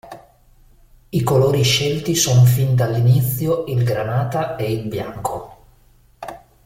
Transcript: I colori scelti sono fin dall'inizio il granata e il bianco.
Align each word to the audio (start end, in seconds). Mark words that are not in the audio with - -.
I 1.11 1.21
colori 1.21 1.61
scelti 1.61 2.15
sono 2.15 2.43
fin 2.43 2.73
dall'inizio 2.75 3.65
il 3.67 3.83
granata 3.83 4.55
e 4.55 4.71
il 4.71 4.87
bianco. 4.87 5.63